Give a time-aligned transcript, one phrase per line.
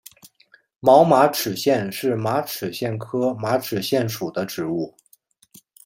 [0.79, 4.97] 毛马齿苋是马齿苋科马齿苋属的植物。